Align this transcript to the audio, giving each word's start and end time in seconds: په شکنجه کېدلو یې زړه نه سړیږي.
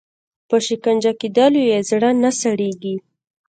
په 0.49 0.55
شکنجه 0.67 1.11
کېدلو 1.21 1.61
یې 1.69 1.79
زړه 1.89 2.09
نه 2.21 2.31
سړیږي. 2.41 2.95